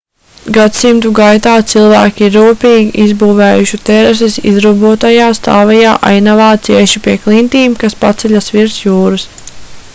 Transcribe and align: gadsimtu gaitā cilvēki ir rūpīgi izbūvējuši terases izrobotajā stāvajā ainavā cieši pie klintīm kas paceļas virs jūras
gadsimtu 0.55 1.09
gaitā 1.17 1.51
cilvēki 1.73 2.25
ir 2.27 2.33
rūpīgi 2.37 3.03
izbūvējuši 3.03 3.79
terases 3.89 4.39
izrobotajā 4.53 5.29
stāvajā 5.41 5.91
ainavā 6.13 6.51
cieši 6.69 7.03
pie 7.09 7.17
klintīm 7.27 7.77
kas 7.85 8.01
paceļas 8.05 8.53
virs 8.59 8.83
jūras 8.89 9.27